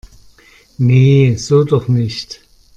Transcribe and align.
Nee, 0.79 1.35
so 1.37 1.63
doch 1.63 1.87
nicht! 1.87 2.41